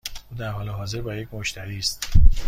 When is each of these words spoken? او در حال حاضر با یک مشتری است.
او 0.31 0.37
در 0.37 0.49
حال 0.49 0.69
حاضر 0.69 1.01
با 1.01 1.15
یک 1.15 1.33
مشتری 1.33 1.77
است. 1.77 2.13